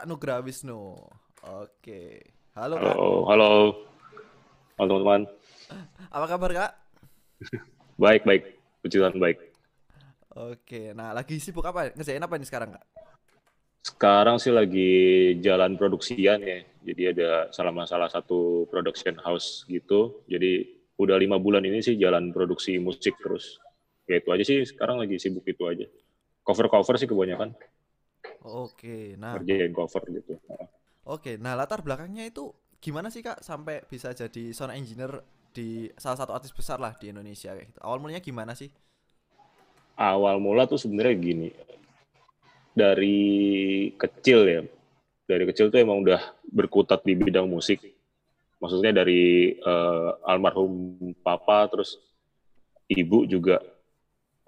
[0.00, 0.96] Kak Nugra Wisnu.
[1.60, 2.24] Oke.
[2.56, 2.96] Halo Halo, Kak.
[3.28, 3.50] halo,
[4.80, 5.22] halo teman-teman.
[6.08, 6.72] Apa kabar Kak?
[8.00, 8.56] Baik, baik.
[8.80, 9.52] Puji Tuhan, baik.
[10.32, 10.96] Oke.
[10.96, 11.92] Nah, lagi sibuk apa?
[11.92, 12.84] Ngerjain apa ini sekarang Kak?
[13.84, 16.64] Sekarang sih lagi jalan produksian ya.
[16.80, 20.24] Jadi ada salah salah satu production house gitu.
[20.32, 23.60] Jadi udah lima bulan ini sih jalan produksi musik terus.
[24.08, 24.64] Ya itu aja sih.
[24.64, 25.84] Sekarang lagi sibuk itu aja.
[26.40, 27.52] Cover-cover sih kebanyakan.
[28.44, 29.14] Oke.
[29.20, 30.40] Nah, Kerjain cover gitu.
[31.04, 31.36] oke.
[31.36, 32.48] Nah, latar belakangnya itu
[32.80, 35.20] gimana sih Kak sampai bisa jadi sound engineer
[35.52, 37.80] di salah satu artis besar lah di Indonesia kayak gitu.
[37.84, 38.72] Awal mulanya gimana sih?
[40.00, 41.48] Awal mula tuh sebenarnya gini.
[42.72, 43.18] Dari
[44.00, 44.62] kecil ya.
[45.28, 47.84] Dari kecil tuh emang udah berkutat di bidang musik.
[48.56, 52.00] Maksudnya dari eh, almarhum papa terus
[52.88, 53.60] ibu juga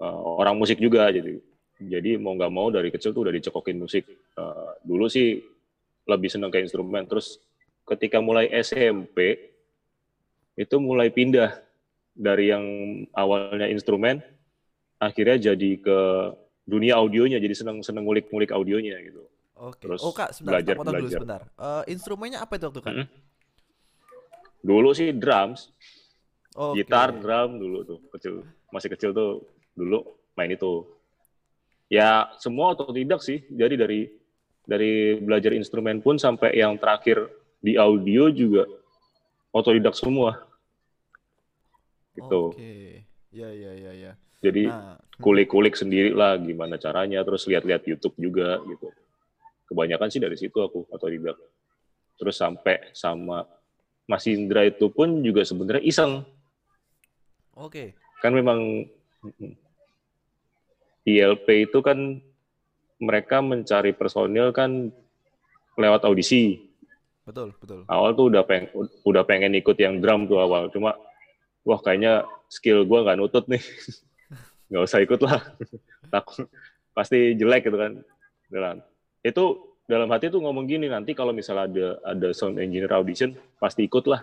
[0.01, 1.37] eh, orang musik juga jadi
[1.75, 5.37] jadi mau nggak mau dari kecil tuh udah dicekokin musik Eh, dulu sih
[6.03, 7.37] lebih seneng ke instrumen terus
[7.85, 9.37] ketika mulai SMP
[10.53, 11.53] itu mulai pindah
[12.11, 12.65] dari yang
[13.11, 14.21] awalnya instrumen
[14.97, 15.99] akhirnya jadi ke
[16.63, 19.21] dunia audionya jadi seneng seneng ngulik-ngulik audionya gitu
[19.53, 19.79] Oke.
[19.79, 21.17] Terus oh Kak, sebentar, belajar- potong dulu belajar.
[21.19, 21.41] sebentar.
[21.55, 22.89] Eh, instrumennya apa itu waktu Kak?
[22.91, 23.07] Mm-mm.
[24.59, 25.69] dulu sih drums
[26.53, 26.79] Oke.
[26.79, 28.33] gitar drum dulu tuh kecil
[28.69, 30.01] masih kecil tuh dulu
[30.33, 30.87] main itu
[31.93, 33.45] ya semua otodidak sih.
[33.53, 34.01] Jadi dari
[34.65, 37.29] dari belajar instrumen pun sampai yang terakhir
[37.61, 38.65] di audio juga
[39.53, 40.41] otodidak semua.
[42.17, 42.41] Gitu.
[42.49, 43.05] Oke.
[43.33, 44.11] Ya, ya, ya, ya.
[44.45, 47.21] jadi Nah, kulik-kulik sendiri lah gimana caranya.
[47.21, 48.89] Terus lihat-lihat YouTube juga gitu.
[49.69, 51.37] Kebanyakan sih dari situ aku otodidak.
[52.17, 53.45] Terus sampai sama
[54.05, 56.25] Mas Indra itu pun juga sebenarnya iseng.
[57.53, 57.93] Oke.
[58.23, 58.87] kan memang
[61.03, 62.23] ILP itu kan
[63.03, 64.87] mereka mencari personil kan
[65.75, 66.63] lewat audisi.
[67.23, 67.87] Betul, betul.
[67.87, 68.67] Awal tuh udah peng
[69.07, 70.95] udah pengen ikut yang drum tuh awal, cuma
[71.63, 73.63] wah kayaknya skill gua nggak nutut nih,
[74.71, 75.39] nggak usah ikut lah,
[76.13, 76.47] takut
[76.91, 78.03] pasti jelek gitu kan.
[78.51, 78.83] Dalam
[79.23, 79.43] itu
[79.87, 84.03] dalam hati tuh ngomong gini nanti kalau misalnya ada ada sound engineer audition pasti ikut
[84.07, 84.19] lah.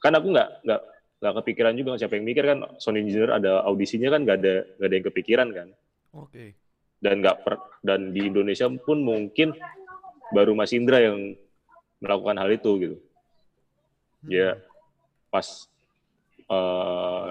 [0.00, 0.80] Kan aku nggak nggak
[1.22, 4.88] nggak kepikiran juga siapa yang mikir kan sound engineer ada audisinya kan nggak ada nggak
[4.90, 5.68] ada yang kepikiran kan
[6.18, 6.58] Oke.
[6.98, 7.54] dan nggak per,
[7.86, 9.54] dan di Indonesia pun mungkin
[10.34, 11.38] baru Mas Indra yang
[12.02, 12.98] melakukan hal itu gitu
[14.22, 14.30] Hmm.
[14.30, 14.50] ya
[15.34, 15.66] pas
[16.46, 17.28] eh,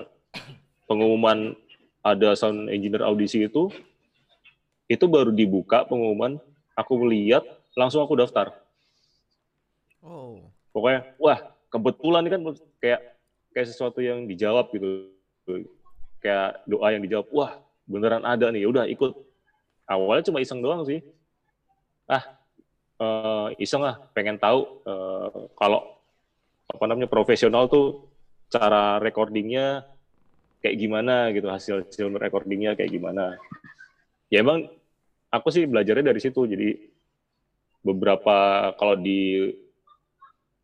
[0.84, 1.56] pengumuman
[2.04, 3.72] ada sound engineer audisi itu
[4.92, 6.36] itu baru dibuka pengumuman
[6.76, 7.48] aku melihat
[7.80, 8.52] langsung aku daftar
[10.04, 10.42] Oh.
[10.76, 11.40] pokoknya wah
[11.72, 12.42] kebetulan kan
[12.82, 13.21] kayak
[13.52, 15.12] kayak sesuatu yang dijawab gitu.
[16.22, 17.52] Kayak doa yang dijawab wah
[17.86, 19.12] beneran ada nih udah ikut.
[19.88, 21.04] Awalnya cuma iseng doang sih.
[22.08, 22.24] Ah
[23.02, 25.98] eh, iseng lah pengen tahu eh, kalau
[26.72, 28.08] apa namanya profesional tuh
[28.52, 29.84] cara recordingnya
[30.64, 33.36] kayak gimana gitu hasil hasil recordingnya kayak gimana.
[34.32, 34.72] Ya emang
[35.32, 36.80] aku sih belajarnya dari situ jadi
[37.82, 39.52] beberapa kalau di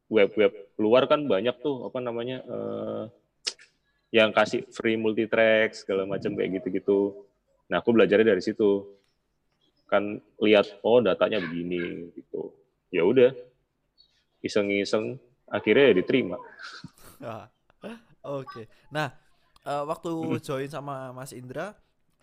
[0.07, 3.03] web-web luar kan banyak tuh apa namanya eh,
[4.13, 7.27] yang kasih free multitrack segala macam kayak gitu-gitu.
[7.67, 8.85] Nah aku belajarnya dari situ
[9.87, 12.53] kan lihat oh datanya begini gitu.
[12.93, 13.35] Ya udah
[14.39, 16.37] iseng-iseng akhirnya ya diterima.
[17.19, 17.49] Ah,
[18.27, 18.67] Oke.
[18.91, 19.07] Nah,
[19.63, 20.11] eh, waktu
[20.43, 21.71] join sama Mas Indra,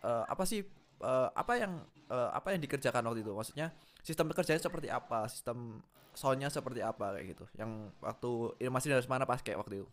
[0.04, 0.60] eh, apa sih
[1.00, 1.81] eh, apa yang
[2.12, 3.32] eh, apa yang dikerjakan waktu itu?
[3.32, 3.72] Maksudnya
[4.04, 5.25] sistem pekerjaannya seperti apa?
[5.32, 5.81] Sistem
[6.14, 7.44] soundnya seperti apa kayak gitu?
[7.58, 7.70] Yang
[8.02, 8.30] waktu
[8.62, 9.88] ini Mas Indra harus mana pas kayak waktu itu?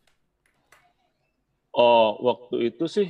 [1.71, 3.07] Oh waktu itu sih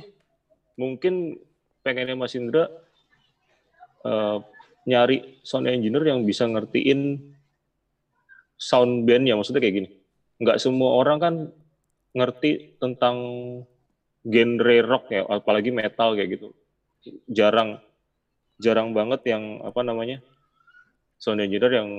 [0.76, 1.36] mungkin
[1.82, 2.70] pengennya Mas Indra
[4.06, 4.38] eh,
[4.88, 7.32] nyari sound engineer yang bisa ngertiin
[8.58, 9.88] sound band ya maksudnya kayak gini.
[10.42, 11.34] Nggak semua orang kan
[12.12, 13.16] ngerti tentang
[14.22, 16.48] genre rock ya, apalagi metal kayak gitu.
[17.26, 17.82] Jarang
[18.62, 20.22] jarang banget yang apa namanya
[21.18, 21.90] sound engineer yang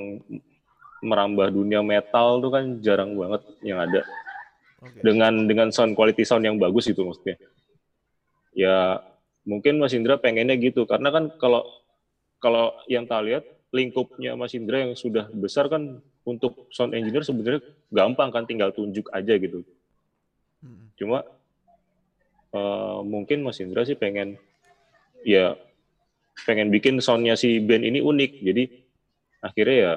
[1.03, 4.01] merambah dunia metal tuh kan jarang banget yang ada
[5.03, 7.35] dengan dengan sound quality sound yang bagus itu maksudnya.
[8.55, 9.03] Ya
[9.43, 11.67] mungkin Mas Indra pengennya gitu karena kan kalau
[12.39, 13.43] kalau yang tak lihat
[13.75, 17.61] lingkupnya Mas Indra yang sudah besar kan untuk sound engineer sebenarnya
[17.91, 19.63] gampang kan tinggal tunjuk aja gitu.
[20.63, 20.87] Mm-mm.
[20.95, 21.27] Cuma
[22.55, 24.39] eh, mungkin Mas Indra sih pengen
[25.23, 25.55] ya
[26.43, 28.31] pengen bikin soundnya si band ini unik.
[28.43, 28.63] Jadi
[29.43, 29.93] akhirnya ya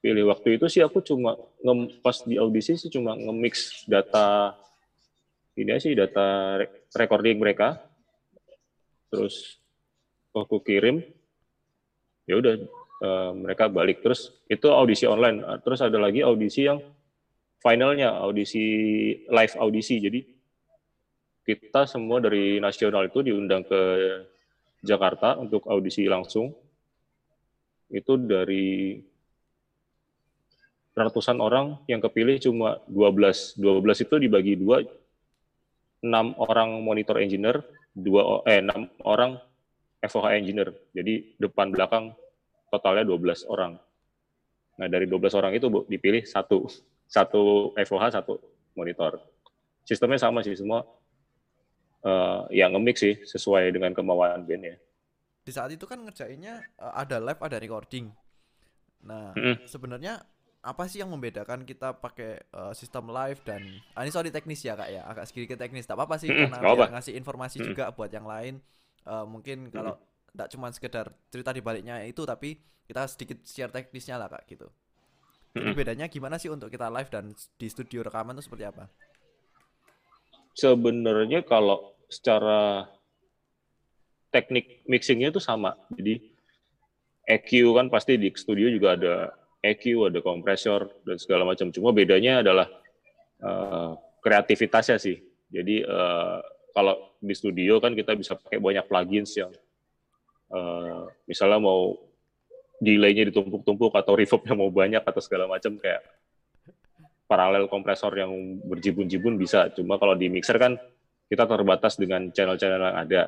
[0.00, 0.32] pilih.
[0.32, 4.56] Waktu itu sih aku cuma nge- pas di audisi sih cuma nge-mix data
[5.54, 7.76] ini sih data re- recording mereka.
[9.12, 9.60] Terus
[10.32, 11.04] aku kirim
[12.24, 12.54] ya udah
[13.04, 14.00] uh, mereka balik.
[14.00, 15.44] Terus itu audisi online.
[15.60, 16.80] Terus ada lagi audisi yang
[17.60, 18.64] finalnya audisi
[19.28, 20.00] live audisi.
[20.00, 20.20] Jadi
[21.44, 23.80] kita semua dari nasional itu diundang ke
[24.80, 26.54] Jakarta untuk audisi langsung.
[27.90, 29.02] Itu dari
[31.06, 34.84] ratusan orang yang kepilih cuma 12 12 itu dibagi dua
[36.04, 37.60] enam orang monitor engineer
[37.92, 39.40] dua eh enam orang
[40.00, 42.12] FOH engineer jadi depan belakang
[42.72, 43.76] totalnya 12 orang
[44.80, 46.64] nah dari 12 orang itu bu, dipilih satu
[47.10, 48.38] satu FOH satu
[48.78, 49.18] monitor.
[49.82, 50.86] Sistemnya sama sih semua
[52.06, 54.76] uh, ya nge-mix sih sesuai dengan kemauan band ya.
[55.42, 58.14] Di saat itu kan ngerjainnya uh, ada live ada recording.
[59.02, 59.54] Nah, mm -hmm.
[59.66, 60.22] sebenarnya
[60.60, 63.64] apa sih yang membedakan kita pakai uh, sistem live dan
[63.96, 66.60] ah, ini sorry teknis ya kak ya agak sedikit teknis tak apa-apa sih mm -hmm.
[66.60, 67.70] karena ngasih informasi mm -hmm.
[67.72, 68.60] juga buat yang lain
[69.08, 70.52] uh, mungkin kalau tidak mm -hmm.
[70.52, 74.68] cuma sekedar cerita di baliknya itu tapi kita sedikit share teknisnya lah kak gitu
[75.50, 78.86] jadi bedanya gimana sih untuk kita live dan di studio rekaman itu seperti apa?
[80.54, 82.86] Sebenarnya kalau secara
[84.30, 85.74] teknik mixingnya itu sama.
[85.90, 86.22] Jadi
[87.26, 89.14] EQ kan pasti di studio juga ada
[89.60, 91.68] EQ, ada kompresor dan segala macam.
[91.68, 92.66] Cuma bedanya adalah
[93.44, 93.92] uh,
[94.24, 95.20] kreativitasnya sih.
[95.52, 96.40] Jadi uh,
[96.72, 99.52] kalau di studio kan kita bisa pakai banyak plugins yang
[100.54, 101.98] uh, misalnya mau
[102.80, 106.00] delaynya ditumpuk-tumpuk atau reverbnya mau banyak atau segala macam kayak
[107.28, 108.32] paralel kompresor yang
[108.64, 109.68] berjibun-jibun bisa.
[109.76, 110.80] Cuma kalau di mixer kan
[111.28, 113.22] kita terbatas dengan channel-channel yang ada.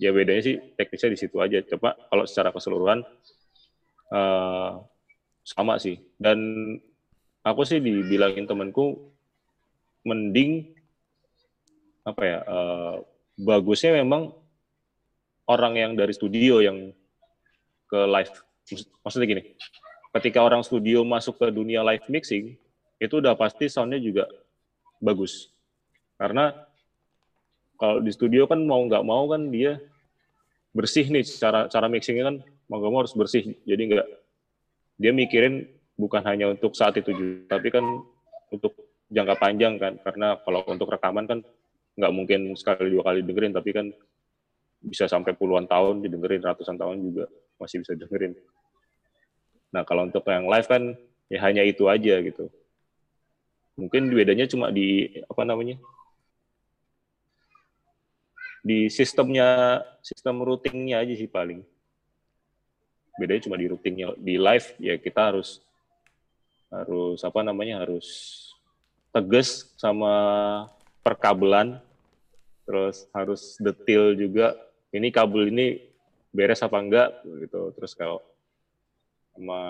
[0.00, 1.60] Ya bedanya sih teknisnya di situ aja.
[1.66, 3.04] Coba kalau secara keseluruhan
[4.14, 4.80] uh,
[5.42, 5.98] sama sih.
[6.18, 6.38] Dan
[7.42, 9.10] aku sih dibilangin temanku
[10.02, 10.74] mending
[12.02, 12.96] apa ya uh,
[13.38, 14.34] bagusnya memang
[15.46, 16.90] orang yang dari studio yang
[17.86, 18.34] ke live
[19.02, 19.42] maksudnya gini,
[20.16, 22.54] ketika orang studio masuk ke dunia live mixing,
[23.02, 24.24] itu udah pasti soundnya juga
[25.02, 25.50] bagus.
[26.16, 26.54] Karena
[27.76, 29.82] kalau di studio kan mau nggak mau kan dia
[30.72, 32.36] bersih nih cara cara mixingnya kan
[32.70, 33.58] mau nggak mau harus bersih.
[33.66, 34.06] Jadi nggak
[35.02, 35.66] dia mikirin
[35.98, 37.82] bukan hanya untuk saat itu juga, tapi kan
[38.54, 38.78] untuk
[39.10, 39.98] jangka panjang kan.
[39.98, 41.38] Karena kalau untuk rekaman kan
[41.98, 43.86] nggak mungkin sekali dua kali dengerin, tapi kan
[44.78, 47.26] bisa sampai puluhan tahun didengerin, ratusan tahun juga
[47.58, 48.38] masih bisa dengerin.
[49.74, 50.94] Nah, kalau untuk yang live kan
[51.26, 52.46] ya hanya itu aja gitu.
[53.74, 55.80] Mungkin bedanya cuma di apa namanya?
[58.62, 61.66] Di sistemnya, sistem routingnya aja sih paling.
[63.20, 64.16] Bedanya cuma di routingnya.
[64.16, 65.60] Di live ya kita harus
[66.72, 67.84] harus apa namanya?
[67.84, 68.38] harus
[69.12, 70.14] tegas sama
[71.04, 71.76] perkabelan
[72.64, 74.56] terus harus detail juga
[74.88, 75.84] ini kabel ini
[76.32, 77.08] beres apa enggak
[77.44, 77.76] gitu.
[77.76, 78.24] Terus kalau
[79.36, 79.60] sama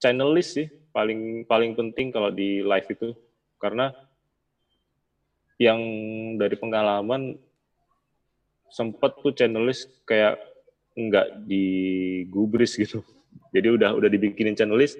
[0.00, 3.12] channel list sih paling paling penting kalau di live itu
[3.60, 3.92] karena
[5.56, 5.80] yang
[6.36, 7.36] dari pengalaman
[8.68, 10.36] sempet tuh channel list kayak
[10.96, 13.04] enggak digubris gitu.
[13.52, 14.96] Jadi udah udah dibikinin channel list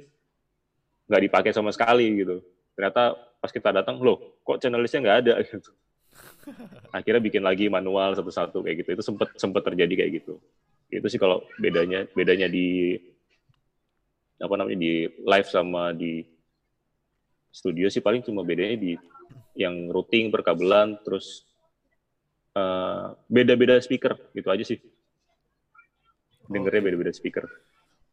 [1.09, 2.45] nggak dipakai sama sekali gitu.
[2.77, 5.73] Ternyata pas kita datang, loh kok channel listnya nggak ada gitu.
[6.93, 9.01] Akhirnya bikin lagi manual satu-satu kayak gitu.
[9.01, 10.37] Itu sempet sempet terjadi kayak gitu
[10.91, 12.95] itu sih kalau bedanya bedanya di
[14.39, 16.23] apa namanya di live sama di
[17.51, 18.93] studio sih paling cuma bedanya di
[19.57, 21.43] yang routing perkabelan terus
[22.55, 24.79] uh, beda-beda speaker gitu aja sih
[26.49, 26.87] dengernya okay.
[26.91, 27.45] beda-beda speaker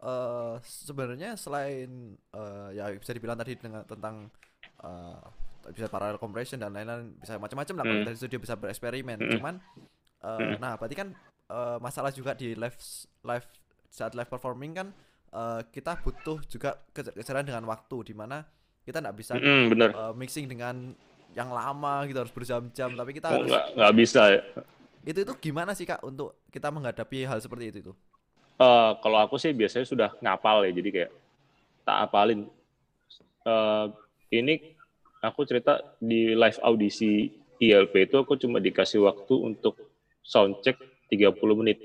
[0.04, 4.30] uh, sebenarnya selain uh, ya bisa dibilang tadi dengan tentang
[4.84, 5.22] uh,
[5.72, 8.04] bisa parallel compression dan lain-lain bisa macam-macam lah hmm.
[8.04, 9.32] dari studio bisa bereksperimen hmm.
[9.40, 9.56] cuman
[10.28, 10.56] uh, hmm.
[10.60, 11.16] nah berarti kan
[11.48, 12.76] uh, masalah juga di live
[13.24, 13.48] live
[13.88, 14.88] saat live performing kan
[15.32, 18.44] uh, kita butuh juga kejar dengan waktu di mana
[18.84, 19.90] kita nggak bisa mm, bener.
[19.96, 20.92] Uh, mixing dengan
[21.34, 24.42] yang lama gitu harus berjam-jam tapi kita oh, harus nggak bisa ya.
[25.08, 27.94] itu itu gimana sih kak untuk kita menghadapi hal seperti itu itu
[28.60, 31.12] uh, kalau aku sih biasanya sudah ngapal ya jadi kayak
[31.84, 32.48] tak apalin
[33.48, 33.92] uh,
[34.34, 34.74] ini
[35.24, 37.32] aku cerita di live audisi
[37.64, 39.80] ILP itu aku cuma dikasih waktu untuk
[40.20, 40.76] sound check
[41.08, 41.80] 30 menit.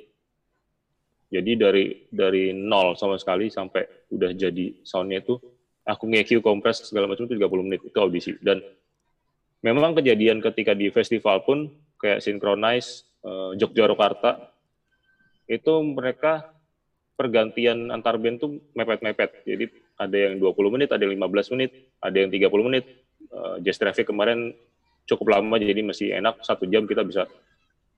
[1.28, 5.36] Jadi dari dari nol sama sekali sampai udah jadi soundnya itu
[5.84, 8.64] aku nge-EQ kompres segala macam itu 30 menit itu audisi dan
[9.60, 11.68] memang kejadian ketika di festival pun
[12.00, 14.56] kayak Synchronize uh, Jogja Rokarta
[15.48, 16.48] itu mereka
[17.18, 19.42] pergantian antar band tuh mepet-mepet.
[19.42, 19.66] Jadi
[19.98, 22.84] ada yang 20 menit, ada yang 15 menit, ada yang 30 menit.
[23.34, 24.54] Uh, Jazz Traffic kemarin
[25.10, 27.26] cukup lama jadi masih enak satu jam kita bisa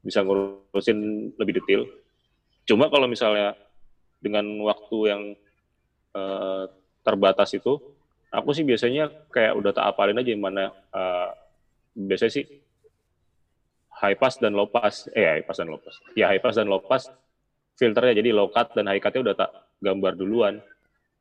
[0.01, 1.85] bisa ngurusin lebih detail.
[2.65, 3.53] Cuma kalau misalnya
[4.25, 5.23] dengan waktu yang
[6.17, 6.65] uh,
[7.05, 7.77] terbatas itu
[8.33, 11.29] aku sih biasanya kayak udah tak apalin aja mana uh,
[11.93, 12.47] biasanya sih
[14.01, 16.71] high pass dan low pass eh high pass dan low pass ya high pass dan
[16.71, 17.11] low pass
[17.81, 20.61] filternya jadi low cut dan high cutnya udah tak gambar duluan.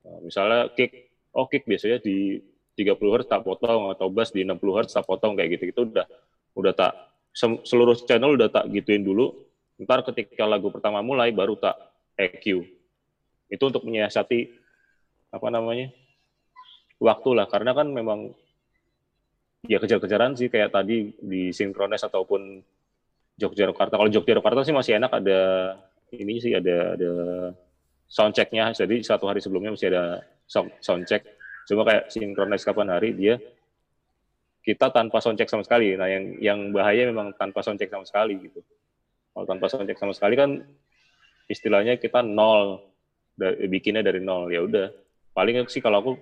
[0.04, 2.44] Uh, misalnya kick oh kick biasanya di
[2.76, 6.08] 30 Hz tak potong atau bass di 60 Hz tak potong kayak gitu itu udah
[6.60, 6.92] udah tak
[7.64, 9.32] seluruh channel udah tak gituin dulu.
[9.80, 11.80] Ntar ketika lagu pertama mulai baru tak
[12.20, 12.68] EQ
[13.48, 14.52] itu untuk menyiasati
[15.32, 15.88] apa namanya
[17.00, 17.48] waktu lah.
[17.48, 18.36] Karena kan memang
[19.64, 22.60] ya kejar-kejaran sih kayak tadi di sinkronis ataupun
[23.40, 23.96] Jogja Jakarta.
[23.96, 25.40] Kalau Jogja Jakarta sih masih enak ada
[26.14, 27.12] ini sih ada ada
[28.10, 28.74] soundchecknya.
[28.74, 30.26] Jadi satu hari sebelumnya masih ada
[30.82, 31.26] soundcheck.
[31.70, 33.38] Cuma kayak sinkronis kapan hari dia
[34.66, 35.94] kita tanpa soundcheck sama sekali.
[35.96, 38.62] Nah yang yang bahaya memang tanpa soundcheck sama sekali gitu.
[39.34, 40.62] Kalau tanpa soundcheck sama sekali kan
[41.50, 42.86] istilahnya kita nol
[43.72, 44.94] bikinnya dari nol ya udah
[45.34, 46.14] paling sih kalau aku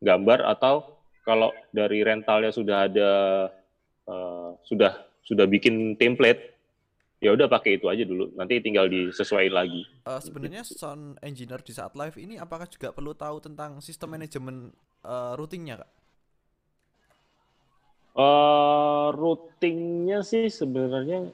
[0.00, 0.96] gambar atau
[1.26, 3.10] kalau dari rentalnya sudah ada
[4.06, 6.55] uh, sudah sudah bikin template
[7.20, 8.32] ya udah pakai itu aja dulu.
[8.36, 9.82] Nanti tinggal disesuaikan lagi.
[10.04, 14.72] Uh, sebenarnya sound engineer di saat live ini apakah juga perlu tahu tentang sistem manajemen
[15.04, 15.90] uh, routingnya kak?
[18.16, 21.32] Uh, routingnya sih sebenarnya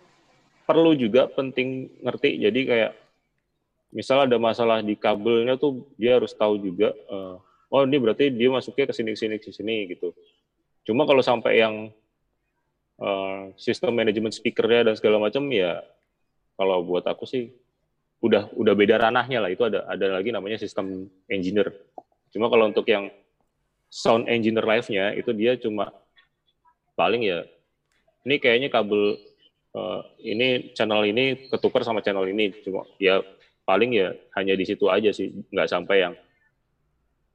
[0.67, 2.39] perlu juga penting ngerti.
[2.43, 2.93] Jadi kayak
[3.93, 7.37] misal ada masalah di kabelnya tuh dia harus tahu juga uh,
[7.73, 10.17] oh ini berarti dia masuknya ke sini ke sini ke sini gitu.
[10.83, 11.93] Cuma kalau sampai yang
[13.01, 15.81] uh, sistem manajemen speakernya dan segala macam ya
[16.59, 17.49] kalau buat aku sih
[18.23, 21.75] udah udah beda ranahnya lah itu ada ada lagi namanya sistem engineer.
[22.31, 23.11] Cuma kalau untuk yang
[23.93, 25.91] sound engineer live-nya itu dia cuma
[26.95, 27.45] paling ya
[28.25, 29.19] ini kayaknya kabel
[29.75, 33.21] uh, ini channel ini ketukar sama channel ini cuma ya
[33.67, 36.15] paling ya hanya di situ aja sih nggak sampai yang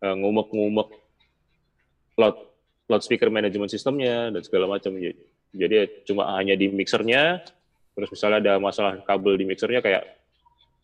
[0.01, 0.89] uh, ngumek-ngumek
[2.17, 2.37] loud
[2.87, 4.95] loudspeaker management sistemnya dan segala macam.
[5.55, 7.43] Jadi cuma hanya di mixernya,
[7.95, 10.03] terus misalnya ada masalah kabel di mixernya kayak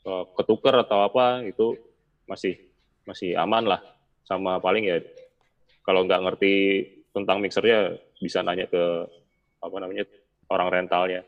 [0.08, 1.75] uh, ketuker atau apa itu
[2.27, 2.58] masih
[3.03, 3.82] masih aman lah.
[4.24, 4.98] Sama paling ya
[5.84, 6.53] kalau nggak ngerti
[7.12, 8.84] tentang mixernya bisa nanya ke
[9.60, 10.08] apa namanya
[10.48, 11.22] orang rentalnya.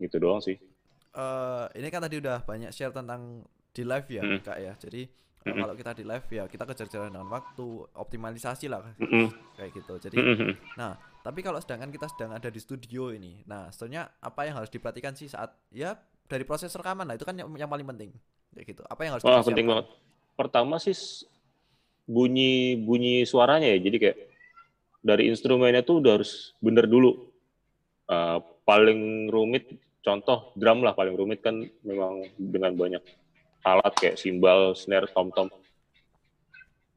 [0.00, 0.56] Gitu doang sih.
[1.14, 4.42] Uh, ini kan tadi udah banyak share tentang di live ya hmm.
[4.42, 4.72] kak ya.
[4.80, 5.06] Jadi
[5.44, 5.60] mm-hmm.
[5.60, 9.26] kalau kita di live ya kita kejar-kejaran dengan waktu optimalisasi lah mm-hmm.
[9.60, 10.52] kayak gitu jadi mm-hmm.
[10.80, 14.68] nah tapi kalau sedangkan kita sedang ada di studio ini nah sebenarnya apa yang harus
[14.68, 15.96] diperhatikan sih saat ya
[16.28, 18.12] dari proses rekaman lah itu kan yang, yang paling penting
[18.54, 18.82] kayak gitu.
[18.86, 19.86] Apa yang harus Wah, penting banget.
[20.38, 20.94] Pertama sih
[22.06, 23.78] bunyi bunyi suaranya ya.
[23.82, 24.18] Jadi kayak
[25.04, 27.28] dari instrumennya tuh udah harus bener dulu.
[28.04, 29.68] Uh, paling rumit
[30.04, 33.00] contoh drum lah paling rumit kan memang dengan banyak
[33.64, 35.50] alat kayak simbal, snare, tom-tom.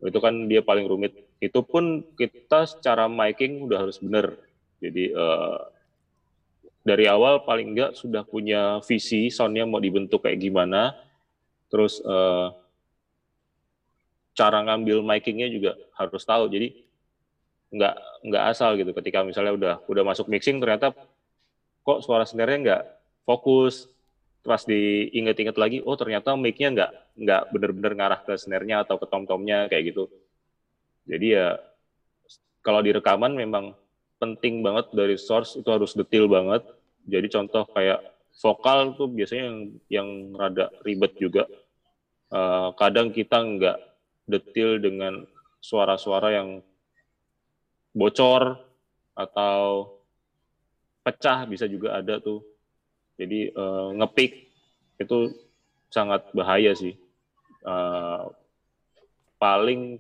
[0.02, 1.18] Itu kan dia paling rumit.
[1.42, 4.38] Itu pun kita secara miking udah harus bener.
[4.78, 5.58] Jadi uh,
[6.86, 10.94] dari awal paling enggak sudah punya visi soundnya mau dibentuk kayak gimana.
[11.68, 12.54] Terus uh,
[14.38, 16.46] cara ngambil mikingnya juga harus tahu.
[16.48, 16.86] Jadi
[17.74, 17.96] nggak
[18.30, 18.94] nggak asal gitu.
[18.94, 20.94] Ketika misalnya udah udah masuk mixing ternyata
[21.82, 22.84] kok suara snare-nya nggak
[23.26, 23.90] fokus,
[24.48, 29.68] pas diinget-inget lagi, oh ternyata mic-nya nggak nggak bener-bener ngarah ke snare-nya atau ke tom-tomnya
[29.68, 30.08] kayak gitu.
[31.04, 31.60] Jadi ya
[32.64, 33.76] kalau di rekaman memang
[34.24, 36.64] penting banget dari source itu harus detail banget.
[37.04, 38.00] Jadi contoh kayak
[38.40, 39.60] vokal tuh biasanya yang
[39.92, 41.44] yang rada ribet juga.
[42.32, 43.78] Uh, kadang kita nggak
[44.28, 45.24] detail dengan
[45.60, 46.50] suara-suara yang
[47.96, 48.60] bocor
[49.16, 49.96] atau
[51.02, 52.44] pecah bisa juga ada tuh
[53.18, 54.48] jadi uh, ngepick
[55.02, 55.34] itu
[55.90, 56.94] sangat bahaya sih.
[57.66, 58.30] Uh,
[59.42, 59.98] paling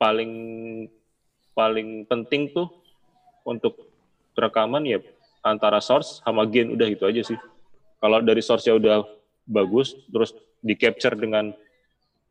[0.00, 0.32] paling
[1.54, 2.68] paling penting tuh
[3.46, 3.78] untuk
[4.34, 4.98] rekaman ya
[5.44, 7.38] antara source sama gain udah itu aja sih.
[8.00, 8.98] Kalau dari source-nya udah
[9.48, 11.52] bagus, terus di capture dengan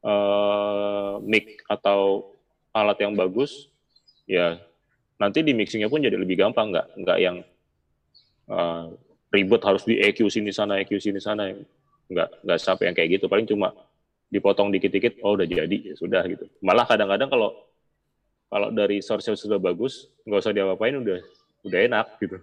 [0.05, 2.33] uh, mic atau
[2.73, 3.69] alat yang bagus,
[4.25, 4.57] ya
[5.17, 7.37] nanti di mixingnya pun jadi lebih gampang, nggak nggak yang
[8.49, 8.91] uh,
[9.33, 11.51] ribet harus di EQ sini sana EQ sini sana.
[12.09, 13.25] Nggak nggak sampai yang kayak gitu.
[13.31, 13.71] Paling cuma
[14.33, 16.49] dipotong dikit-dikit oh udah jadi ya sudah gitu.
[16.65, 17.53] Malah kadang-kadang kalau
[18.49, 21.19] kalau dari source sudah bagus nggak usah diapa-apain udah
[21.65, 22.37] udah enak gitu.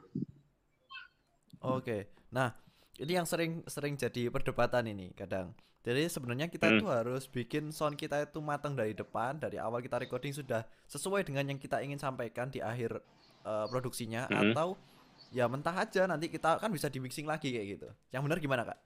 [1.60, 2.10] Oke.
[2.30, 2.54] Nah
[3.00, 5.52] ini yang sering sering jadi perdebatan ini kadang.
[5.80, 6.84] Jadi sebenarnya kita hmm.
[6.92, 11.48] harus bikin sound kita itu matang dari depan, dari awal kita recording sudah sesuai dengan
[11.48, 13.00] yang kita ingin sampaikan di akhir
[13.48, 14.52] uh, produksinya, hmm.
[14.52, 14.76] atau
[15.30, 17.88] ya mentah aja nanti kita kan bisa di mixing lagi kayak gitu.
[18.10, 18.78] Yang benar gimana kak?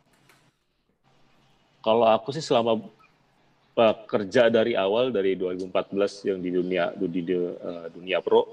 [1.85, 2.81] kalau aku sih selama
[3.77, 8.49] uh, kerja dari awal dari 2014 yang di dunia di, di uh, dunia pro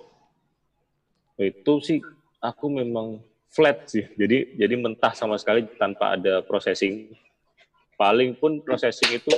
[1.39, 2.03] itu sih
[2.43, 4.03] aku memang flat sih.
[4.19, 7.15] Jadi jadi mentah sama sekali tanpa ada processing.
[7.95, 9.31] Paling pun processing itu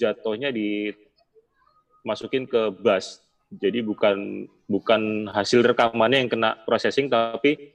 [0.00, 3.20] jatuhnya dimasukin ke bus.
[3.50, 7.74] Jadi bukan bukan hasil rekamannya yang kena processing tapi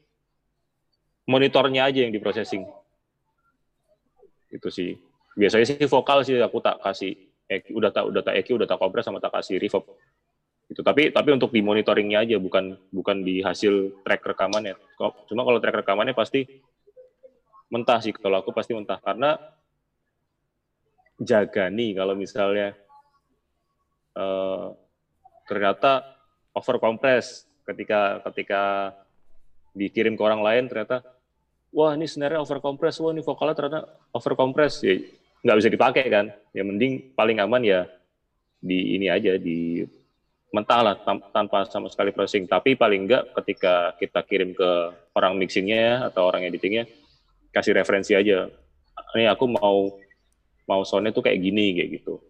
[1.27, 2.63] monitornya aja yang diprocessing.
[4.47, 4.95] Itu sih.
[5.35, 7.11] Biasanya sih vokal sih aku tak kasih
[7.51, 9.83] EQ, udah tak udah tak EQ udah tak kompres sama tak kasih reverb.
[10.71, 14.79] Itu tapi tapi untuk di monitoringnya aja bukan bukan di hasil track rekamannya.
[15.27, 16.47] Cuma kalau track rekamannya pasti
[17.67, 18.97] mentah sih kalau aku pasti mentah.
[19.03, 19.35] Karena
[21.19, 22.73] jaga nih kalau misalnya
[24.15, 24.71] uh,
[25.45, 26.03] ternyata
[26.57, 28.93] over compress ketika ketika
[29.77, 31.05] dikirim ke orang lain ternyata
[31.75, 33.79] wah ini snare over compress, wah ini vokalnya ternyata
[34.15, 34.95] over compress, ya
[35.43, 36.31] nggak bisa dipakai kan.
[36.55, 37.83] Ya mending paling aman ya
[38.63, 39.83] di ini aja di
[40.55, 40.95] mentah lah
[41.35, 42.47] tanpa sama sekali processing.
[42.47, 46.87] Tapi paling enggak ketika kita kirim ke orang mixingnya atau orang editingnya
[47.51, 48.47] kasih referensi aja.
[49.11, 49.99] Ini aku mau
[50.65, 52.23] mau soundnya tuh kayak gini kayak gitu.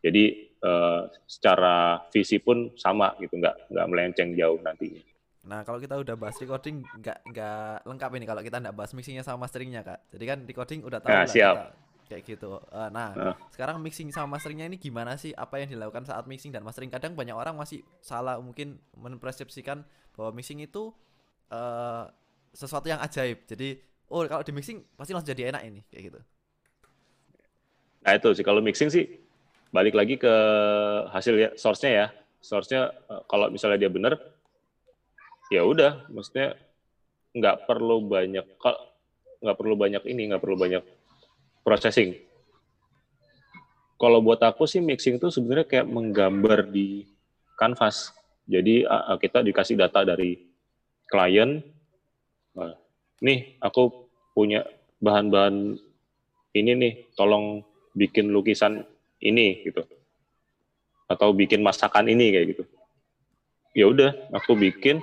[0.00, 5.02] Jadi uh, secara visi pun sama gitu, nggak nggak melenceng jauh nantinya.
[5.48, 9.24] Nah, kalau kita udah bahas recording nggak nggak lengkap ini kalau kita nggak bahas mixingnya
[9.24, 10.04] sama masteringnya kak.
[10.12, 11.56] Jadi kan recording udah tahu nah, lah siap.
[11.56, 12.50] kita kayak gitu.
[12.68, 13.34] Uh, nah, uh.
[13.52, 15.32] sekarang mixing sama masteringnya ini gimana sih?
[15.32, 16.92] Apa yang dilakukan saat mixing dan mastering?
[16.92, 19.84] Kadang banyak orang masih salah mungkin mempersepsikan
[20.16, 20.92] bahwa mixing itu
[21.52, 22.08] uh,
[22.52, 23.44] sesuatu yang ajaib.
[23.44, 26.20] Jadi, oh kalau di mixing pasti langsung jadi enak ini kayak gitu.
[28.04, 29.04] Nah itu sih kalau mixing sih
[29.68, 30.34] balik lagi ke
[31.12, 32.06] hasil ya source-nya ya.
[32.38, 34.16] Source-nya uh, kalau misalnya dia benar
[35.48, 36.60] ya udah maksudnya
[37.32, 38.46] nggak perlu banyak
[39.38, 40.84] nggak perlu banyak ini nggak perlu banyak
[41.64, 42.16] processing.
[43.98, 47.02] Kalau buat aku sih mixing itu sebenarnya kayak menggambar di
[47.58, 48.14] kanvas.
[48.46, 48.86] Jadi
[49.18, 50.38] kita dikasih data dari
[51.10, 51.58] klien.
[52.54, 52.78] Nah,
[53.20, 54.62] nih aku punya
[55.02, 55.74] bahan-bahan
[56.54, 57.66] ini nih tolong
[57.98, 58.86] bikin lukisan
[59.22, 59.82] ini gitu
[61.08, 62.64] atau bikin masakan ini kayak gitu
[63.72, 65.00] ya udah aku bikin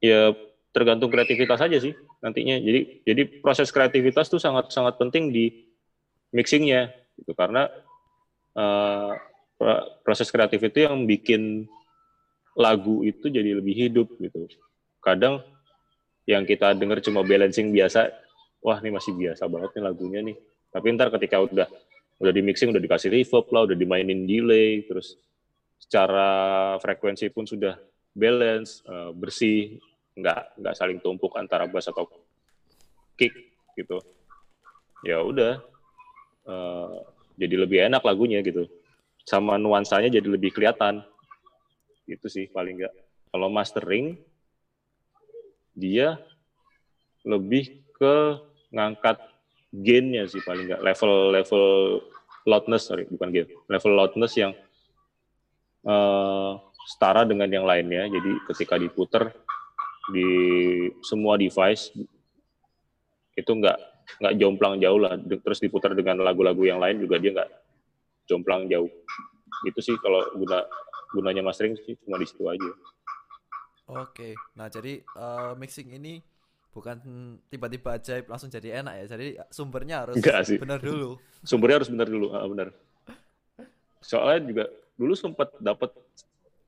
[0.00, 0.32] ya
[0.70, 2.56] tergantung kreativitas saja sih nantinya.
[2.60, 5.52] Jadi jadi proses kreativitas tuh sangat sangat penting di
[6.30, 7.66] mixingnya gitu karena
[8.54, 9.12] uh,
[10.00, 11.68] proses kreatif itu yang bikin
[12.56, 14.48] lagu itu jadi lebih hidup gitu.
[15.04, 15.42] Kadang
[16.24, 18.12] yang kita dengar cuma balancing biasa,
[18.62, 20.36] wah ini masih biasa banget nih lagunya nih.
[20.70, 21.68] Tapi ntar ketika udah
[22.20, 25.18] udah di mixing, udah dikasih reverb lah, udah dimainin delay, terus
[25.80, 27.74] secara frekuensi pun sudah
[28.12, 29.80] balance, uh, bersih,
[30.14, 32.06] nggak nggak saling tumpuk antara bass atau
[33.16, 33.32] kick
[33.74, 33.98] gitu.
[35.00, 35.64] Ya udah
[36.44, 37.00] uh,
[37.40, 38.68] jadi lebih enak lagunya gitu.
[39.24, 41.00] Sama nuansanya jadi lebih kelihatan.
[42.04, 42.94] Itu sih paling nggak.
[43.30, 44.20] Kalau mastering
[45.72, 46.20] dia
[47.24, 48.36] lebih ke
[48.74, 49.29] ngangkat
[49.70, 50.82] gainnya sih paling nggak.
[50.82, 51.64] Level level
[52.44, 53.48] loudness sorry bukan gain.
[53.70, 54.52] Level loudness yang
[55.86, 58.10] uh, setara dengan yang lainnya.
[58.10, 59.30] Jadi ketika diputer
[60.10, 60.28] di
[61.06, 61.94] semua device
[63.38, 63.78] itu nggak
[64.20, 65.14] nggak jomplang jauh lah.
[65.18, 67.50] Terus diputar dengan lagu-lagu yang lain juga dia nggak
[68.26, 68.90] jomplang jauh.
[69.66, 70.66] Itu sih kalau guna
[71.10, 72.70] gunanya mastering sih cuma di situ aja.
[73.90, 74.38] Oke.
[74.54, 76.22] Nah jadi uh, mixing ini
[76.70, 76.96] bukan
[77.50, 79.04] tiba-tiba aja langsung jadi enak ya.
[79.16, 80.16] Jadi sumbernya harus
[80.58, 81.18] benar dulu.
[81.42, 82.26] Sumbernya harus benar dulu.
[82.30, 82.68] Ah, benar.
[84.00, 84.64] Soalnya juga
[84.96, 85.90] dulu sempat dapat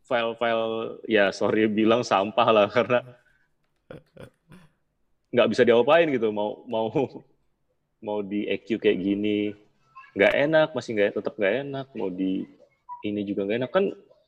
[0.04, 3.00] file-file ya sorry bilang sampah lah karena
[5.32, 6.28] nggak bisa diapain gitu.
[6.34, 6.90] Mau mau
[8.02, 9.54] mau di EQ kayak gini
[10.12, 11.86] nggak enak masih nggak tetap nggak enak.
[11.94, 12.44] Mau di
[13.06, 13.70] ini juga nggak enak.
[13.70, 13.84] Kan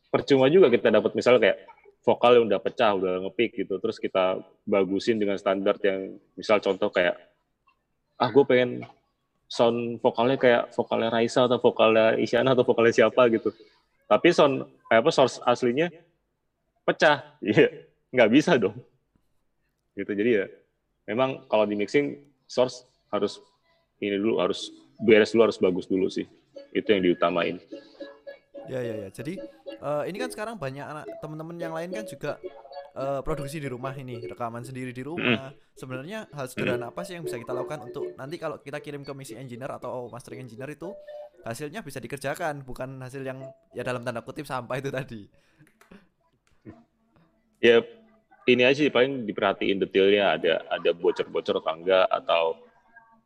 [0.09, 1.74] percuma juga kita dapat misal kayak
[2.05, 4.39] vokal yang udah pecah udah ngepick gitu terus kita
[4.69, 7.17] bagusin dengan standar yang misal contoh kayak
[8.21, 8.85] ah gue pengen
[9.55, 13.55] sound vokalnya kayak vokalnya Raisa atau vokalnya Isyana atau vokalnya siapa gitu.
[14.11, 15.91] Tapi sound apa source aslinya
[16.83, 17.23] pecah.
[17.45, 17.69] Iya
[18.15, 18.79] nggak bisa dong.
[19.95, 20.47] Gitu jadi ya
[21.11, 23.39] memang kalau di mixing source harus
[24.03, 26.27] ini dulu harus beres dulu harus bagus dulu sih.
[26.75, 27.63] Itu yang diutamain
[28.71, 29.35] ya ya ya jadi
[29.81, 32.41] uh, ini kan sekarang banyak anak teman-teman yang lain kan juga
[32.97, 35.77] uh, produksi di rumah ini rekaman sendiri di rumah mm.
[35.77, 39.13] sebenarnya hal sederhana apa sih yang bisa kita lakukan untuk nanti kalau kita kirim ke
[39.13, 40.93] mixing engineer atau mastering engineer itu
[41.45, 43.45] hasilnya bisa dikerjakan bukan hasil yang
[43.77, 45.29] ya dalam tanda kutip sampah itu tadi
[47.61, 47.85] ya
[48.45, 52.45] ini aja sih paling diperhatiin detailnya ada ada bocor-bocor atau enggak atau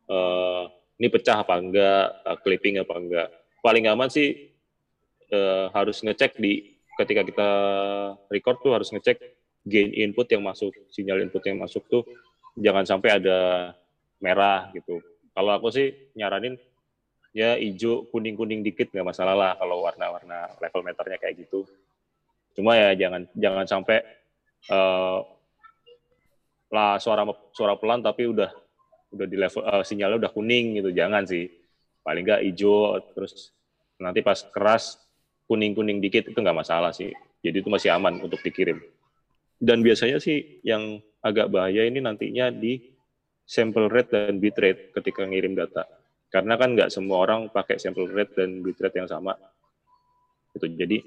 [0.07, 0.63] uh,
[0.99, 3.27] ini pecah apa enggak, uh, clipping apa enggak.
[3.63, 4.48] Paling aman sih
[5.33, 7.49] uh, harus ngecek di ketika kita
[8.27, 9.17] record tuh harus ngecek
[9.63, 12.03] gain input yang masuk, sinyal input yang masuk tuh
[12.59, 13.71] jangan sampai ada
[14.19, 14.99] merah gitu.
[15.31, 16.59] Kalau aku sih nyaranin
[17.31, 21.63] ya hijau kuning-kuning dikit nggak masalah lah kalau warna-warna level meternya kayak gitu.
[22.57, 24.03] Cuma ya jangan jangan sampai
[24.67, 25.23] uh,
[26.69, 28.51] lah suara suara pelan tapi udah
[29.09, 31.49] udah di level uh, sinyalnya udah kuning gitu jangan sih
[32.05, 33.53] paling nggak hijau terus
[33.97, 35.01] nanti pas keras
[35.49, 37.09] kuning kuning dikit itu nggak masalah sih.
[37.41, 38.77] Jadi itu masih aman untuk dikirim.
[39.57, 42.77] Dan biasanya sih yang agak bahaya ini nantinya di
[43.49, 45.89] sample rate dan bitrate ketika ngirim data.
[46.29, 49.33] Karena kan nggak semua orang pakai sample rate dan bitrate yang sama.
[50.53, 51.01] Itu jadi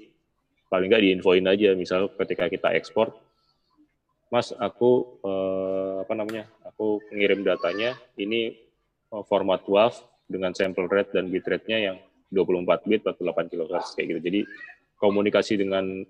[0.67, 1.71] paling nggak diinfoin aja.
[1.79, 3.15] Misal ketika kita ekspor
[4.33, 8.57] mas aku eh, apa namanya aku ngirim datanya ini
[9.13, 9.93] eh, format WAV
[10.25, 11.97] dengan sample rate dan bitrate-nya yang
[12.33, 14.21] 24 bit 48 kHz kayak gitu.
[14.25, 14.39] Jadi
[14.97, 16.03] komunikasi dengan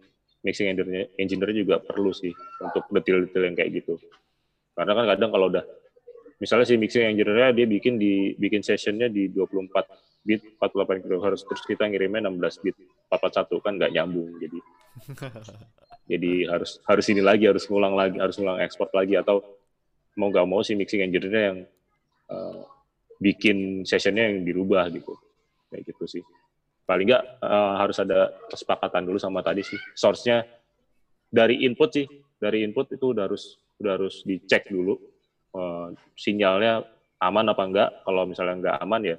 [0.44, 0.72] mixing
[1.20, 2.32] engineer juga perlu sih
[2.64, 4.00] untuk detail-detail yang kayak gitu.
[4.74, 5.64] Karena kan kadang kalau udah
[6.44, 11.64] misalnya si mixing engineer dia bikin di bikin sessionnya di 24 bit 48 kHz terus
[11.68, 12.76] kita ngirimnya 16 bit
[13.12, 14.60] 41 kan nggak nyambung jadi
[16.12, 19.44] jadi harus harus ini lagi harus ngulang lagi harus ngulang ekspor lagi atau
[20.20, 21.58] mau nggak mau si mixing engineer yang
[22.32, 22.64] uh,
[23.20, 25.16] bikin sessionnya yang dirubah gitu
[25.74, 26.24] kayak gitu sih.
[26.86, 29.80] Paling nggak uh, harus ada kesepakatan dulu sama tadi sih.
[29.98, 30.46] Source-nya
[31.34, 32.06] dari input sih.
[32.38, 35.00] Dari input itu udah harus udah harus dicek dulu
[35.58, 36.84] uh, sinyalnya
[37.24, 39.18] aman apa enggak kalau misalnya enggak aman ya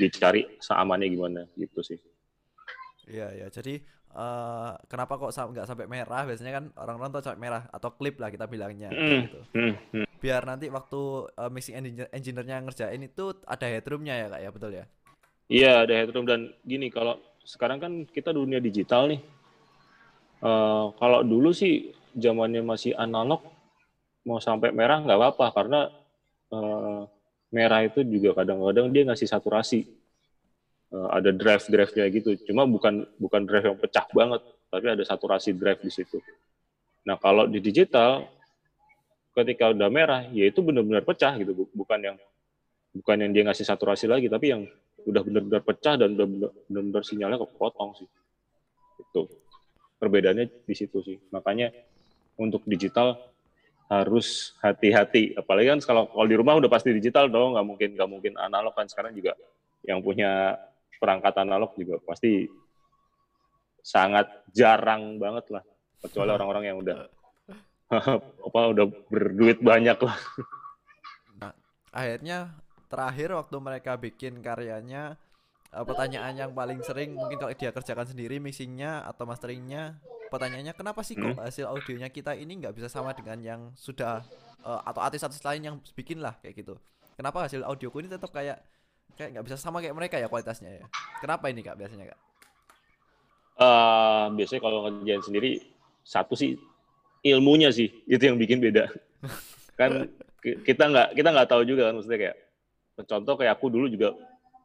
[0.00, 1.98] dicari seamannya gimana gitu sih.
[3.08, 3.80] Iya ya jadi
[4.12, 6.24] uh, kenapa kok nggak sampai merah?
[6.24, 9.40] Biasanya kan orang-orang tuh sampai merah atau klip lah kita bilangnya mm, gitu.
[9.56, 10.06] mm, mm.
[10.20, 11.00] biar nanti waktu
[11.36, 14.50] uh, mixing engineer engineer-nya ngerjain itu ada headroomnya ya kak ya?
[14.52, 14.84] Betul ya
[15.48, 19.24] Iya, ada headroom dan gini kalau sekarang kan kita dunia digital nih.
[20.44, 23.40] Uh, kalau dulu sih zamannya masih analog,
[24.28, 25.80] mau sampai merah nggak apa-apa karena
[26.52, 27.08] uh,
[27.48, 29.88] merah itu juga kadang-kadang dia ngasih saturasi.
[30.92, 32.36] Uh, ada drive-drive-nya gitu.
[32.44, 36.20] Cuma bukan bukan drive yang pecah banget, tapi ada saturasi drive di situ.
[37.08, 38.28] Nah kalau di digital,
[39.32, 42.16] ketika udah merah, ya itu benar-benar pecah gitu, bukan yang
[42.92, 44.68] bukan yang dia ngasih saturasi lagi, tapi yang
[45.08, 48.08] udah benar-benar pecah dan udah benar-benar sinyalnya kepotong sih.
[49.00, 49.24] Itu
[49.96, 51.16] perbedaannya di situ sih.
[51.32, 51.72] Makanya
[52.36, 53.16] untuk digital
[53.88, 55.32] harus hati-hati.
[55.34, 58.76] Apalagi kan kalau kalau di rumah udah pasti digital dong, nggak mungkin nggak mungkin analog
[58.76, 59.32] kan sekarang juga
[59.88, 60.60] yang punya
[61.00, 62.44] perangkat analog juga pasti
[63.80, 65.64] sangat jarang banget lah.
[65.98, 66.98] Kecuali orang-orang yang udah
[68.46, 70.16] apa udah berduit banyak lah.
[71.40, 71.52] Nah,
[71.88, 72.52] akhirnya
[72.88, 75.20] terakhir waktu mereka bikin karyanya
[75.72, 81.00] uh, pertanyaan yang paling sering mungkin kalau dia kerjakan sendiri mixingnya atau masteringnya pertanyaannya kenapa
[81.00, 81.40] sih kok hmm?
[81.40, 84.24] hasil audionya kita ini nggak bisa sama dengan yang sudah
[84.64, 86.76] uh, atau artis-artis lain yang bikin lah kayak gitu.
[87.16, 88.62] Kenapa hasil audioku ini tetap kayak
[89.16, 90.86] kayak nggak bisa sama kayak mereka ya kualitasnya ya?
[91.18, 92.20] Kenapa ini kak biasanya kak?
[93.58, 95.50] Uh, biasanya kalau ngerjain sendiri
[96.06, 96.54] satu sih
[97.26, 98.86] ilmunya sih itu yang bikin beda.
[99.80, 100.12] Kan
[100.44, 102.36] kita nggak kita nggak tahu juga kan maksudnya kayak
[103.06, 104.14] contoh kayak aku dulu juga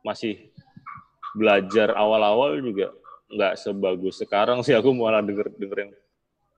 [0.02, 0.54] masih
[1.34, 2.93] belajar awal-awal juga
[3.34, 4.78] nggak sebagus sekarang sih.
[4.78, 5.91] Aku malah denger denger yang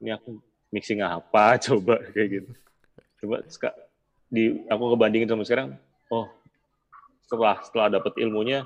[0.04, 0.30] ini aku
[0.72, 1.56] mixing apa?
[1.66, 2.52] Coba kayak gitu.
[3.24, 3.44] Coba
[4.28, 5.78] di aku kebandingin sama sekarang
[6.10, 6.28] oh
[7.24, 8.66] setelah setelah dapat ilmunya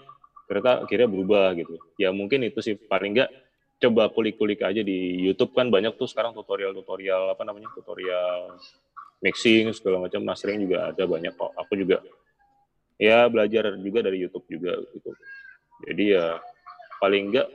[0.49, 1.77] ternyata akhirnya berubah gitu.
[2.01, 2.73] Ya mungkin itu sih.
[2.75, 3.29] Paling nggak
[3.79, 8.57] coba kulik-kulik aja di YouTube kan banyak tuh sekarang tutorial-tutorial apa namanya tutorial
[9.21, 10.25] mixing segala macam.
[10.25, 11.53] Mastering juga ada banyak kok.
[11.53, 12.01] Aku juga
[12.99, 15.09] ya belajar juga dari YouTube juga gitu.
[15.87, 16.35] Jadi ya
[16.99, 17.47] paling enggak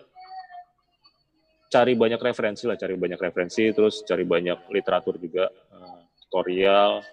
[1.69, 7.05] cari banyak referensi lah, cari banyak referensi, terus cari banyak literatur juga, uh, tutorial.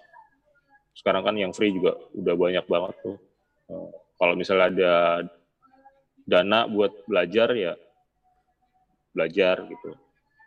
[0.96, 3.18] Sekarang kan yang free juga udah banyak banget tuh.
[3.68, 4.94] Uh, kalau misalnya ada
[6.24, 7.76] dana buat belajar ya
[9.12, 9.92] belajar gitu.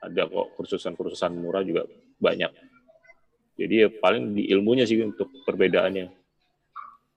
[0.02, 1.86] Ada kok kursusan-kursusan murah juga
[2.18, 2.50] banyak.
[3.56, 6.25] Jadi ya paling di ilmunya sih untuk perbedaannya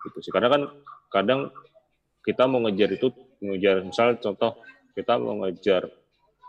[0.06, 0.32] gitu sih.
[0.34, 0.62] Karena kan
[1.10, 1.40] kadang
[2.22, 3.08] kita mau ngejar itu
[3.40, 4.60] ngejar misal contoh
[4.92, 5.88] kita mau ngejar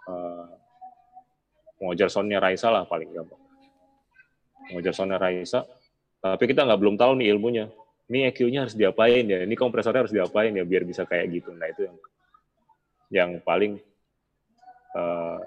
[0.09, 0.47] uh,
[1.79, 2.09] ngejar
[2.41, 3.41] Raisa lah paling gampang.
[4.69, 5.63] Mau ngejar Raisa
[6.19, 7.65] tapi kita nggak belum tahu nih ilmunya.
[8.09, 9.45] Ini EQ-nya harus diapain ya?
[9.45, 11.53] Ini kompresornya harus diapain ya biar bisa kayak gitu?
[11.53, 11.97] Nah itu yang
[13.09, 13.77] yang paling
[14.97, 15.39] uh,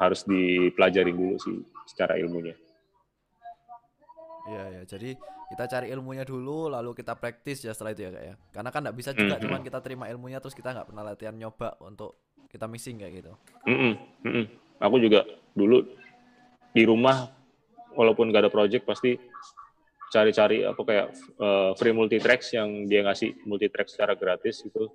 [0.00, 2.56] harus dipelajari dulu sih secara ilmunya
[4.44, 5.10] Iya ya, jadi
[5.54, 8.34] kita cari ilmunya dulu, lalu kita praktis ya setelah itu ya kak ya.
[8.52, 9.66] Karena kan nggak bisa juga Mm, cuman mm.
[9.72, 12.20] kita terima ilmunya terus kita nggak pernah latihan nyoba untuk
[12.52, 13.32] kita mixing kayak gitu.
[13.66, 14.46] Mm-mm, mm-mm.
[14.78, 15.26] Aku juga
[15.56, 15.82] dulu
[16.70, 17.30] di rumah
[17.94, 19.18] walaupun gak ada project pasti
[20.14, 24.86] cari-cari apa kayak eh, free multi tracks yang dia ngasih multi track secara gratis gitu.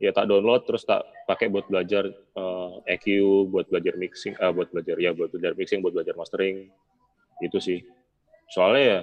[0.00, 4.68] Ya tak download terus tak pakai buat belajar eh, EQ, buat belajar mixing, eh, buat
[4.68, 6.68] belajar ya buat belajar mixing, buat belajar mastering.
[7.40, 7.80] Itu sih.
[8.50, 9.00] Soalnya ya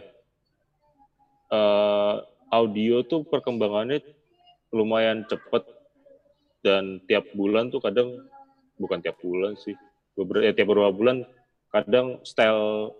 [1.55, 2.15] eh,
[2.51, 4.03] audio tuh perkembangannya
[4.75, 5.63] lumayan cepet
[6.63, 8.27] dan tiap bulan tuh kadang
[8.75, 9.73] bukan tiap bulan sih
[10.17, 11.23] beberapa ya, tiap beberapa bulan
[11.71, 12.91] kadang style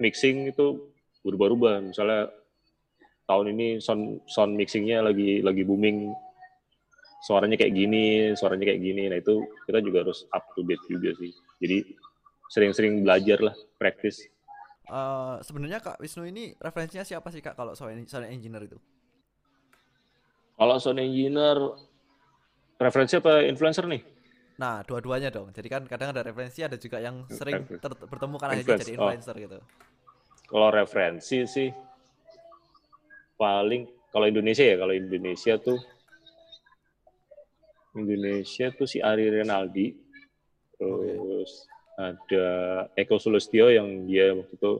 [0.00, 0.90] mixing itu
[1.22, 1.92] berubah-ubah.
[1.92, 2.32] Misalnya
[3.28, 6.10] tahun ini sound sound mixingnya lagi lagi booming.
[7.22, 9.06] Suaranya kayak gini suaranya kayak gini.
[9.06, 11.30] Nah itu kita juga harus up to date juga sih.
[11.62, 11.78] Jadi
[12.50, 14.26] sering-sering belajar lah praktis
[14.88, 18.78] Eh sebenarnya kak Wisnu ini referensinya siapa sih kak kalau soal soal engineer itu?
[20.62, 21.58] kalau sound engineer
[22.78, 24.02] referensi apa influencer nih
[24.52, 25.50] Nah dua-duanya dong.
[25.50, 29.10] Jadi kan kadang ada referensi, ada juga yang sering bertemu Influence, jadi oh.
[29.10, 29.58] influencer gitu.
[30.52, 31.72] kalau referensi sih
[33.40, 35.80] paling kalau Indonesia ya kalau Indonesia tuh
[37.96, 39.96] Indonesia tuh si Ari Renaldi
[40.76, 41.64] terus
[41.96, 42.46] ada
[42.96, 44.72] Eko Sulistyo yang dia waktu itu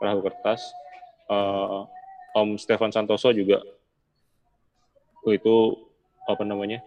[0.00, 0.64] perahu kertas.
[1.28, 1.82] Eh,
[2.30, 3.60] Om Stefan Santoso juga.
[5.26, 5.76] Itu
[6.24, 6.80] apa namanya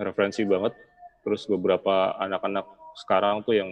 [0.00, 0.74] referensi banget.
[1.22, 2.66] Terus beberapa anak-anak
[3.04, 3.70] sekarang tuh yang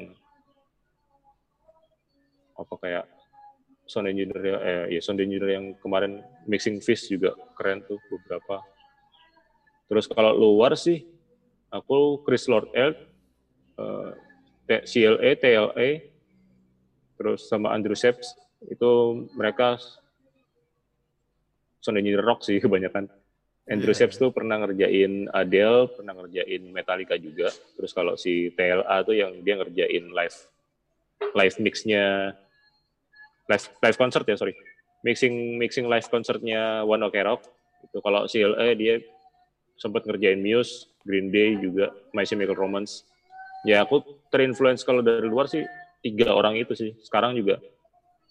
[2.57, 3.05] apa kayak
[3.87, 8.62] sound engineer eh, ya sound engineer yang kemarin mixing fish juga keren tuh beberapa.
[9.87, 11.07] Terus kalau luar sih,
[11.70, 12.99] aku Chris Lord Eld,
[14.67, 15.89] CLA, TLA,
[17.17, 18.35] terus sama Andrew Seps,
[18.67, 19.79] itu mereka
[21.79, 23.07] sound engineer rock sih kebanyakan.
[23.67, 27.51] Andrew Iya, Seps tuh pernah ngerjain Adele, pernah ngerjain Metallica juga.
[27.51, 30.39] Terus kalau si TLA tuh yang dia ngerjain live
[31.35, 32.37] live mixnya
[33.49, 34.53] live live concert ya sorry
[35.01, 37.43] mixing mixing live concertnya One Ok Rock
[37.87, 38.95] itu kalau CLA dia
[39.77, 43.07] sempat ngerjain Muse Green Day juga My Chemical Romance
[43.67, 45.67] ya aku terinfluence kalau dari luar sih
[46.01, 47.59] tiga orang itu sih sekarang juga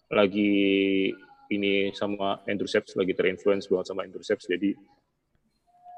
[0.09, 1.11] lagi
[1.51, 4.71] ini sama Andrew Seps lagi terinfluence banget sama Andrew Seps jadi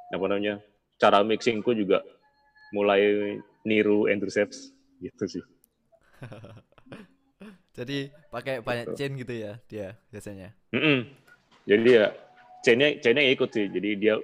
[0.10, 0.58] apa namanya
[0.98, 2.02] cara mixingku juga
[2.74, 5.44] mulai niru Andrew Seps gitu sih
[7.78, 10.50] Jadi pakai banyak chain gitu ya dia biasanya.
[10.74, 11.06] Mm-mm.
[11.70, 12.10] Jadi ya
[12.66, 13.70] chainnya chainnya ikut sih.
[13.70, 14.18] Jadi dia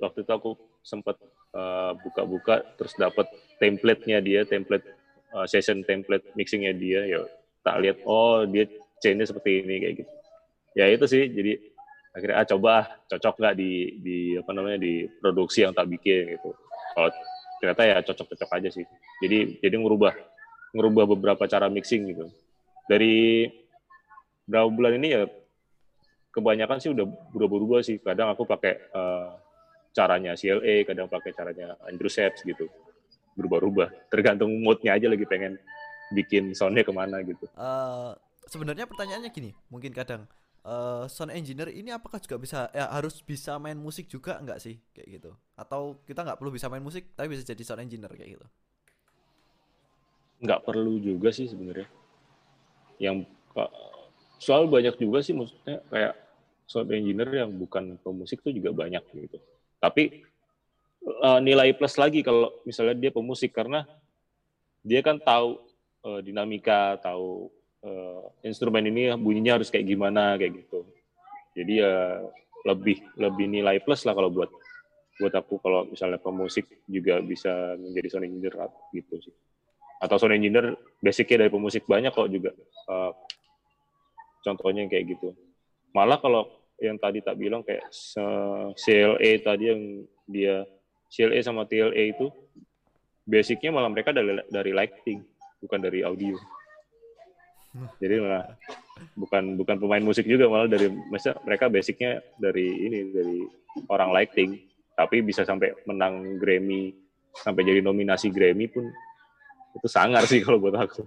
[0.00, 1.20] waktu itu aku sempat
[1.52, 3.28] uh, buka-buka terus dapat
[3.64, 4.84] template-nya dia, template
[5.32, 7.00] uh, session template mixingnya dia.
[7.08, 7.20] Ya
[7.64, 8.68] tak lihat oh dia
[9.00, 10.12] chainnya seperti ini kayak gitu.
[10.76, 11.24] Ya itu sih.
[11.32, 11.52] Jadi
[12.12, 13.72] akhirnya ah coba ah, cocok nggak di
[14.04, 16.52] di apa namanya di produksi yang tak bikin gitu.
[16.92, 17.08] Kalau
[17.58, 18.84] ternyata ya cocok-cocok aja sih.
[19.24, 20.12] Jadi jadi ngerubah
[20.76, 22.28] ngerubah beberapa cara mixing gitu.
[22.84, 23.48] Dari
[24.44, 25.24] berapa bulan ini ya
[26.36, 27.96] kebanyakan sih udah berubah-ubah sih.
[28.02, 29.28] Kadang aku pakai eh,
[29.94, 32.66] caranya CLA, kadang pakai caranya Andrew Seps gitu.
[33.34, 34.10] Berubah-ubah.
[34.10, 35.58] Tergantung moodnya aja lagi pengen
[36.14, 37.50] bikin soundnya ke mana gitu.
[37.54, 38.12] Eh
[38.46, 40.28] sebenarnya pertanyaannya gini, mungkin kadang
[40.64, 44.80] eh sound engineer ini apakah juga bisa ya harus bisa main musik juga enggak sih
[44.96, 45.30] kayak gitu?
[45.58, 48.46] Atau kita nggak perlu bisa main musik tapi bisa jadi sound engineer kayak gitu?
[50.44, 51.88] Nggak perlu juga sih sebenarnya.
[53.02, 53.28] Yang
[54.38, 56.14] soal banyak juga sih maksudnya kayak
[56.64, 59.40] sound engineer yang bukan pemusik tuh juga banyak gitu.
[59.80, 60.24] Tapi
[61.04, 63.84] eh, nilai plus lagi kalau misalnya dia pemusik karena
[64.84, 65.60] dia kan tahu
[66.04, 67.48] eh, dinamika, tahu
[67.84, 70.84] eh, instrumen ini bunyinya harus kayak gimana kayak gitu.
[71.54, 72.20] Jadi ya
[72.64, 74.50] lebih lebih nilai plus lah kalau buat
[75.14, 78.54] buat aku kalau misalnya pemusik juga bisa menjadi sound engineer
[78.90, 79.34] gitu sih.
[80.02, 82.50] Atau sound engineer basicnya dari pemusik banyak kok juga.
[82.90, 83.12] Eh,
[84.44, 85.32] contohnya kayak gitu.
[85.94, 86.50] Malah kalau
[86.82, 87.86] yang tadi tak bilang kayak
[88.74, 89.82] CLA tadi yang
[90.26, 90.66] dia
[91.14, 92.26] CLA sama TLA itu
[93.22, 95.22] basicnya malah mereka dari dari lighting
[95.62, 96.34] bukan dari audio.
[98.02, 98.50] Jadi malah
[99.14, 103.38] bukan bukan pemain musik juga malah dari masa mereka basicnya dari ini dari
[103.90, 104.58] orang lighting
[104.94, 106.94] tapi bisa sampai menang Grammy
[107.34, 108.86] sampai jadi nominasi Grammy pun
[109.74, 111.02] itu sangar sih kalau buat aku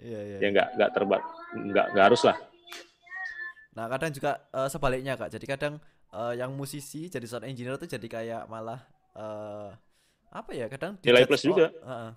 [0.00, 0.36] Iya iya.
[0.40, 2.36] ya nggak nggak terbat nggak nggak harus lah
[3.72, 5.32] Nah kadang juga eh, sebaliknya kak.
[5.32, 5.74] Jadi kadang
[6.12, 8.80] eh, yang musisi jadi sound engineer tuh jadi kayak malah
[9.16, 9.70] eh
[10.32, 10.66] apa ya?
[10.72, 11.68] Kadang Nilai plus juga.
[11.68, 12.10] Heeh.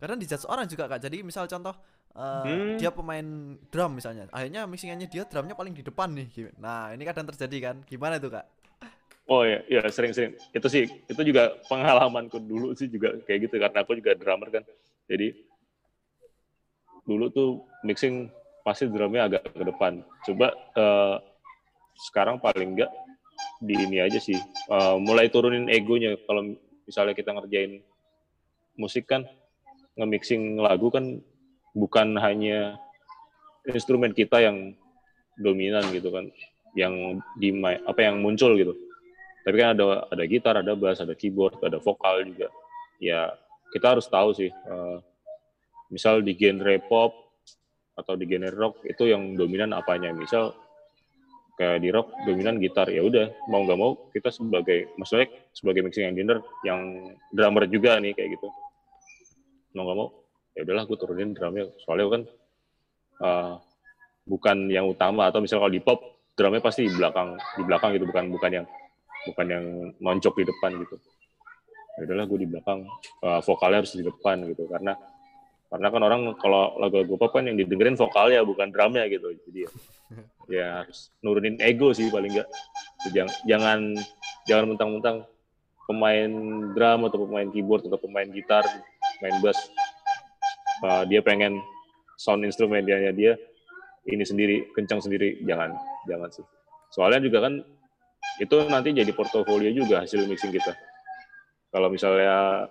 [0.00, 1.00] Kadang dijudge orang juga kak.
[1.00, 1.72] Jadi misal contoh
[2.14, 2.76] uh, Hmm.
[2.78, 3.26] dia pemain
[3.70, 7.56] drum misalnya akhirnya mixingannya dia drumnya paling di depan nih Gi- nah ini kadang terjadi
[7.70, 8.46] kan gimana itu kak
[9.24, 10.36] Oh ya, ya sering-sering.
[10.52, 14.60] Itu sih, itu juga pengalamanku dulu sih juga kayak gitu karena aku juga drummer kan.
[15.08, 15.32] Jadi
[17.08, 18.28] dulu tuh mixing
[18.60, 20.04] pasti drumnya agak ke depan.
[20.28, 21.16] Coba eh,
[22.04, 22.92] sekarang paling enggak
[23.62, 26.16] di ini aja sih, eh, mulai turunin egonya.
[26.24, 26.54] Kalau
[26.84, 27.80] misalnya kita ngerjain
[28.76, 29.24] musik kan,
[29.94, 31.22] nge-mixing lagu kan
[31.74, 32.78] bukan hanya
[33.66, 34.74] instrumen kita yang
[35.38, 36.30] dominan gitu kan,
[36.74, 38.74] yang di apa yang muncul gitu
[39.44, 42.48] tapi kan ada ada gitar, ada bass, ada keyboard, ada vokal juga.
[42.96, 43.28] Ya
[43.76, 44.98] kita harus tahu sih, uh,
[45.92, 47.12] misal di genre pop
[47.94, 50.16] atau di genre rock itu yang dominan apanya.
[50.16, 50.56] Misal
[51.54, 56.10] kayak di rock dominan gitar, ya udah mau nggak mau kita sebagai maksudnya sebagai mixing
[56.10, 58.48] engineer yang drummer juga nih kayak gitu.
[59.78, 60.08] Mau nggak mau,
[60.58, 61.70] ya udahlah gue turunin drumnya.
[61.86, 62.22] Soalnya kan
[63.22, 63.52] uh,
[64.26, 65.98] bukan yang utama atau misal kalau di pop
[66.34, 68.66] drumnya pasti di belakang di belakang gitu bukan bukan yang
[69.30, 69.64] bukan yang
[70.02, 70.96] noncok di depan gitu.
[71.94, 72.82] Ya udahlah gue di belakang,
[73.22, 74.98] uh, vokalnya harus di depan gitu karena
[75.72, 79.34] karena kan orang kalau lagu-lagu pop kan yang didengerin vokalnya bukan drumnya gitu.
[79.48, 79.70] Jadi ya,
[80.60, 82.48] ya harus nurunin ego sih paling enggak.
[83.10, 83.78] Jangan jangan
[84.46, 85.16] jangan mentang-mentang
[85.84, 86.30] pemain
[86.72, 88.64] drum atau pemain keyboard atau pemain gitar,
[89.20, 89.58] main bass
[90.84, 91.60] uh, dia pengen
[92.16, 93.36] sound instrumennya dia
[94.04, 95.74] ini sendiri kencang sendiri jangan
[96.08, 96.44] jangan sih.
[96.92, 97.64] Soalnya juga kan
[98.38, 100.72] itu nanti jadi portofolio juga hasil mixing kita.
[101.74, 102.68] Kalau misalnya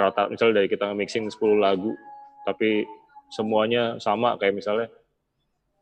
[0.00, 1.92] rata misalnya dari kita mixing 10 lagu
[2.48, 2.88] tapi
[3.28, 4.88] semuanya sama kayak misalnya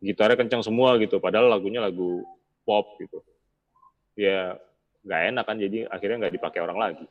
[0.02, 2.26] gitarnya kencang semua gitu padahal lagunya lagu
[2.66, 3.22] pop gitu.
[4.18, 4.58] Ya
[5.06, 7.06] nggak enak kan jadi akhirnya nggak dipakai orang lagi.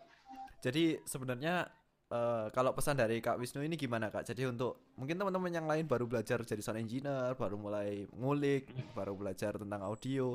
[0.58, 1.70] jadi sebenarnya
[2.10, 4.26] uh, kalau pesan dari Kak Wisnu ini gimana Kak?
[4.26, 8.68] Jadi untuk mungkin teman-teman yang lain baru belajar jadi sound engineer, baru mulai ngulik,
[8.98, 10.34] baru belajar tentang audio,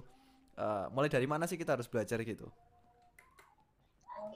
[0.56, 2.48] uh, mulai dari mana sih kita harus belajar gitu?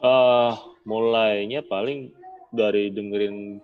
[0.02, 0.52] Uh,
[0.84, 2.12] mulainya paling
[2.52, 3.60] dari dengerin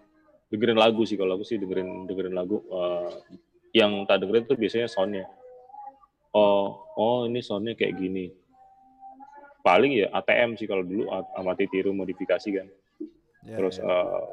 [0.52, 1.16] dengerin lagu sih.
[1.16, 3.08] Kalau aku sih dengerin dengerin lagu uh,
[3.72, 5.24] yang tak dengerin tuh biasanya soundnya
[6.36, 8.32] oh oh ini soundnya kayak gini.
[9.62, 11.06] Paling ya ATM sih kalau dulu
[11.38, 12.66] amati tiru modifikasi kan.
[13.46, 13.86] Ya, terus ya.
[13.86, 14.26] uh,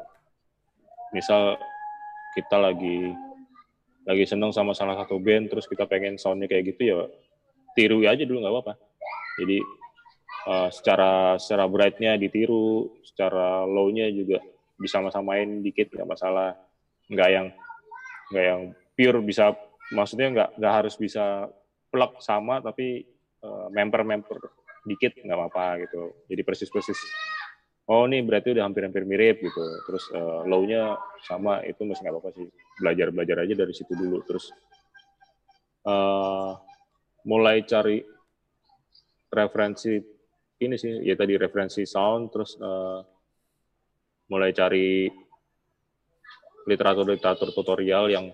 [1.14, 1.58] misal
[2.34, 3.14] kita lagi
[4.06, 6.98] lagi seneng sama salah satu band terus kita pengen soundnya kayak gitu ya
[7.78, 8.74] tiru aja dulu nggak apa-apa.
[9.40, 9.62] Jadi
[10.47, 14.39] uh, secara secara brightnya ditiru secara low-nya juga
[14.80, 16.56] bisa sama-samain dikit nggak masalah.
[17.10, 17.47] Nggak yang
[18.30, 18.62] nggak yang
[18.93, 19.58] pure bisa
[19.91, 21.49] maksudnya nggak nggak harus bisa
[21.89, 23.04] plug sama tapi
[23.41, 24.38] uh, member-member
[24.86, 26.13] dikit nggak apa-apa gitu.
[26.30, 26.99] Jadi persis-persis
[27.89, 29.63] oh ini berarti udah hampir-hampir mirip gitu.
[29.89, 32.47] Terus uh, low-nya sama itu masih nggak apa-apa sih.
[32.80, 34.21] Belajar belajar aja dari situ dulu.
[34.30, 34.54] Terus
[35.89, 36.54] uh,
[37.25, 37.99] mulai cari
[39.30, 40.19] referensi
[40.60, 43.00] ini sih ya tadi referensi sound terus uh,
[44.30, 45.08] mulai cari
[46.69, 48.30] literatur-literatur tutorial yang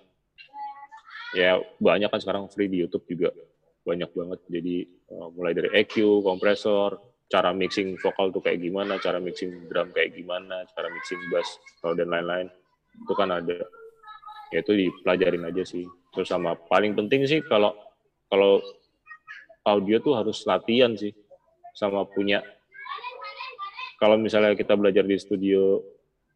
[1.31, 3.31] ya banyak kan sekarang free di YouTube juga
[3.85, 4.39] banyak banget.
[4.49, 4.75] Jadi
[5.13, 10.17] uh, mulai dari EQ, kompresor, cara mixing vokal tuh kayak gimana, cara mixing drum kayak
[10.17, 11.61] gimana, cara mixing bass
[11.95, 12.49] dan lain-lain.
[13.05, 13.61] Itu kan ada.
[14.53, 15.85] Ya itu dipelajarin aja sih.
[16.11, 17.77] Terus sama paling penting sih kalau
[18.27, 18.59] kalau
[19.65, 21.13] audio tuh harus latihan sih
[21.75, 22.41] sama punya
[23.99, 25.79] kalau misalnya kita belajar di studio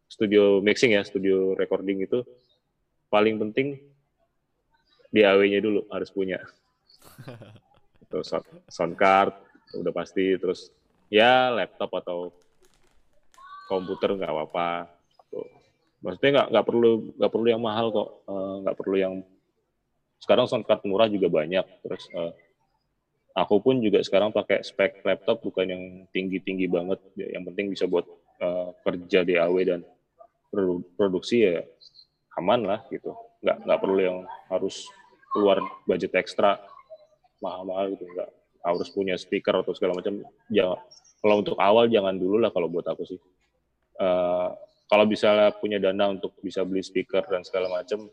[0.10, 2.24] studio mixing ya studio recording itu
[3.12, 3.78] paling penting
[5.10, 6.38] DAW-nya dulu harus punya.
[8.10, 9.34] Terus sound, sound card
[9.70, 10.74] udah pasti terus
[11.14, 12.34] ya laptop atau
[13.70, 14.90] komputer nggak apa-apa.
[16.02, 19.14] Maksudnya nggak nggak perlu nggak perlu yang mahal kok Eh, nggak perlu yang
[20.18, 22.34] sekarang sound card murah juga banyak terus eh,
[23.36, 27.00] aku pun juga sekarang pakai spek laptop bukan yang tinggi-tinggi banget.
[27.14, 28.06] Ya, yang penting bisa buat
[28.40, 29.82] eh, kerja DAW dan
[30.50, 31.62] produ- produksi ya
[32.40, 33.14] aman lah gitu.
[33.44, 34.18] Nggak nggak perlu yang
[34.50, 34.88] harus
[35.30, 36.58] keluar budget ekstra
[37.44, 38.06] mahal-mahal gitu.
[38.08, 38.30] Nggak
[38.60, 40.20] harus punya speaker atau segala macam.
[40.52, 40.80] Jangan
[41.20, 43.20] kalau untuk awal jangan dulu lah kalau buat aku sih.
[44.00, 44.50] Eh,
[44.90, 48.10] kalau misalnya punya dana untuk bisa beli speaker dan segala macam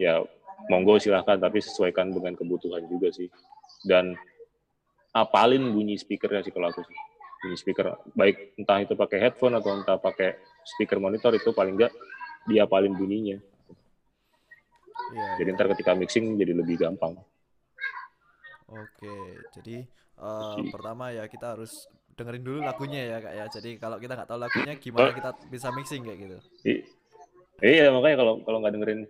[0.00, 0.24] ya
[0.72, 3.28] monggo silahkan tapi sesuaikan dengan kebutuhan juga sih
[3.82, 4.14] dan
[5.10, 6.96] apalin bunyi speakernya sih kalau aku sih
[7.42, 11.90] bunyi speaker baik entah itu pakai headphone atau entah pakai speaker monitor itu paling enggak
[12.46, 13.38] dia apalin bunyinya
[15.04, 15.56] Iya, jadi iya.
[15.58, 17.18] ntar ketika mixing jadi lebih gampang
[18.64, 19.14] Oke,
[19.52, 19.84] jadi
[20.16, 23.44] eh, Jadi- pertama ya kita harus dengerin dulu lagunya ya kak ya.
[23.50, 25.14] Jadi kalau kita nggak tahu lagunya, gimana Oh.
[25.14, 26.38] kita bisa mixing kayak gitu?
[26.64, 26.82] I-
[27.60, 29.00] Iya makanya kalau kalau nggak dengerin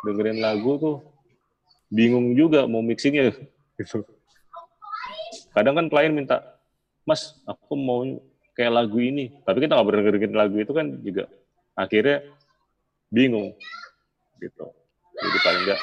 [0.00, 0.96] dengerin lagu tuh
[1.88, 3.32] bingung juga mau mixingnya
[3.80, 4.04] gitu.
[5.52, 6.60] Kadang kan klien minta,
[7.08, 8.04] Mas, aku mau
[8.56, 9.32] kayak lagu ini.
[9.42, 11.24] Tapi kita nggak dengerin lagu itu kan juga
[11.74, 12.24] akhirnya
[13.08, 13.56] bingung
[14.38, 14.66] gitu.
[15.18, 15.80] Jadi paling nggak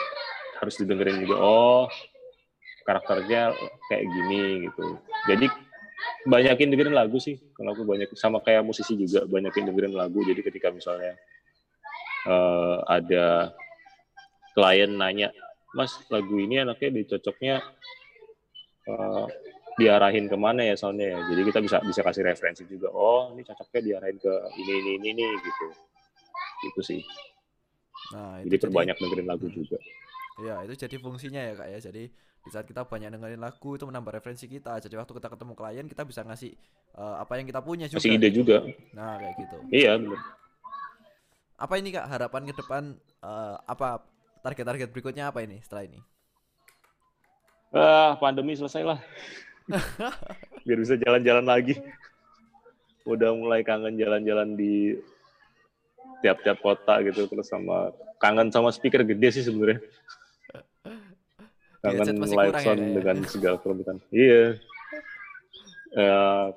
[0.61, 1.35] harus didengerin juga.
[1.41, 1.85] Oh,
[2.85, 3.51] karakternya
[3.89, 4.85] kayak gini gitu.
[5.27, 5.47] Jadi
[6.29, 7.41] banyakin dengerin lagu sih.
[7.57, 10.21] Kalau aku banyak sama kayak musisi juga banyakin dengerin lagu.
[10.21, 11.17] Jadi ketika misalnya
[12.29, 13.55] uh, ada
[14.55, 15.29] klien nanya,
[15.75, 17.59] Mas lagu ini anaknya dicocoknya
[18.87, 19.27] uh,
[19.75, 21.19] diarahin ke mana ya soalnya ya.
[21.35, 22.87] Jadi kita bisa bisa kasih referensi juga.
[22.95, 25.67] Oh ini cocoknya diarahin ke ini ini ini, ini gitu.
[26.71, 27.01] Itu sih.
[28.15, 29.77] Nah, itu jadi perbanyak dengerin lagu juga.
[30.39, 31.79] Ya itu jadi fungsinya ya kak ya.
[31.91, 34.79] Jadi di saat kita banyak dengerin lagu itu menambah referensi kita.
[34.79, 36.55] Jadi waktu kita ketemu klien kita bisa ngasih
[36.95, 37.99] uh, apa yang kita punya juga.
[37.99, 38.63] Kasih ide juga.
[38.95, 39.57] Nah kayak gitu.
[39.75, 40.21] Iya benar.
[41.55, 42.83] Apa ini kak harapan ke depan
[43.23, 44.14] uh, apa
[44.45, 45.99] target-target berikutnya apa ini setelah ini?
[47.73, 48.99] Ah, pandemi selesai lah.
[50.65, 51.81] Biar bisa jalan-jalan lagi.
[53.09, 54.93] Udah mulai kangen jalan-jalan di
[56.21, 57.89] tiap-tiap kota gitu terus sama
[58.21, 59.81] kangen sama speaker gede sih sebenarnya.
[61.81, 63.29] Kangen live sound ya, dengan ya.
[63.29, 63.97] segala kelembutan.
[64.13, 64.61] Iya.
[65.95, 66.47] Uh,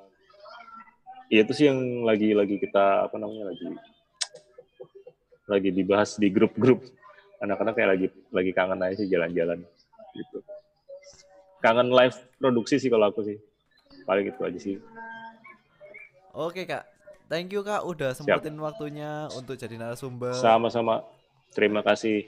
[1.29, 3.65] ya itu sih yang lagi lagi kita apa namanya lagi
[5.49, 6.98] lagi dibahas di grup-grup
[7.39, 9.63] anak-anak kayak lagi lagi kangen aja sih jalan-jalan
[10.15, 10.39] gitu.
[11.59, 13.37] Kangen live produksi sih kalau aku sih.
[14.07, 14.75] Paling itu aja sih.
[16.31, 16.87] Oke kak.
[17.29, 18.63] Thank you kak udah sempetin Siap.
[18.63, 20.33] waktunya untuk jadi narasumber.
[20.33, 21.03] Sama-sama.
[21.51, 22.25] Terima kasih.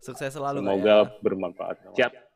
[0.00, 1.20] Sukses selalu semoga kak, ya.
[1.20, 1.76] bermanfaat.
[1.98, 2.29] Siap